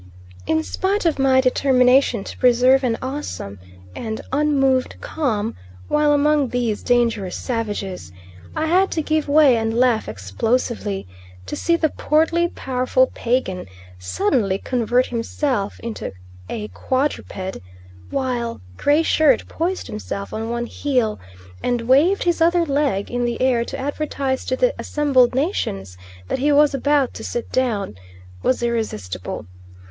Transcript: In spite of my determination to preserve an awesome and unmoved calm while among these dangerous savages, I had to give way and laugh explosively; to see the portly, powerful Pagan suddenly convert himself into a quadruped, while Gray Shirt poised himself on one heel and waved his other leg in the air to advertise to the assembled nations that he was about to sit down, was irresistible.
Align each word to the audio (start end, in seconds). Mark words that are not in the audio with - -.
In 0.47 0.63
spite 0.63 1.05
of 1.05 1.19
my 1.19 1.41
determination 1.41 2.23
to 2.23 2.35
preserve 2.39 2.83
an 2.83 2.97
awesome 3.03 3.59
and 3.95 4.19
unmoved 4.31 4.95
calm 4.99 5.55
while 5.89 6.11
among 6.11 6.47
these 6.49 6.81
dangerous 6.81 7.35
savages, 7.35 8.11
I 8.55 8.65
had 8.65 8.89
to 8.93 9.03
give 9.03 9.27
way 9.29 9.57
and 9.57 9.77
laugh 9.77 10.09
explosively; 10.09 11.05
to 11.45 11.55
see 11.55 11.75
the 11.75 11.89
portly, 11.89 12.47
powerful 12.47 13.11
Pagan 13.13 13.67
suddenly 13.99 14.57
convert 14.57 15.05
himself 15.05 15.79
into 15.81 16.11
a 16.49 16.69
quadruped, 16.69 17.59
while 18.09 18.59
Gray 18.77 19.03
Shirt 19.03 19.47
poised 19.47 19.85
himself 19.85 20.33
on 20.33 20.49
one 20.49 20.65
heel 20.65 21.19
and 21.61 21.81
waved 21.81 22.23
his 22.23 22.41
other 22.41 22.65
leg 22.65 23.11
in 23.11 23.23
the 23.23 23.39
air 23.39 23.63
to 23.65 23.77
advertise 23.77 24.45
to 24.45 24.55
the 24.55 24.73
assembled 24.79 25.35
nations 25.35 25.95
that 26.27 26.39
he 26.39 26.51
was 26.51 26.73
about 26.73 27.13
to 27.13 27.23
sit 27.23 27.51
down, 27.51 27.93
was 28.41 28.63
irresistible. 28.63 29.45